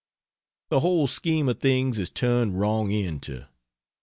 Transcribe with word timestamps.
The 0.69 0.79
whole 0.79 1.05
scheme 1.05 1.47
of 1.47 1.59
things 1.59 1.99
is 1.99 2.09
turned 2.09 2.59
wrong 2.59 2.91
end 2.91 3.21
to. 3.21 3.47